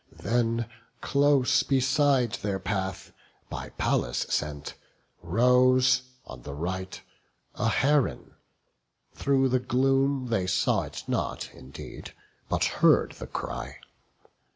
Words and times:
Then 0.23 0.67
close 0.99 1.61
beside 1.61 2.31
their 2.41 2.57
path, 2.57 3.13
by 3.51 3.69
Pallas 3.77 4.25
sent, 4.29 4.73
Rose, 5.21 6.01
on 6.25 6.41
the 6.41 6.55
right, 6.55 6.99
a 7.53 7.69
heron; 7.69 8.33
through 9.13 9.49
the 9.49 9.59
gloom 9.59 10.29
They 10.29 10.47
saw 10.47 10.85
it 10.85 11.03
not 11.07 11.51
indeed, 11.53 12.15
but 12.49 12.63
heard 12.81 13.11
the 13.19 13.27
cry. 13.27 13.77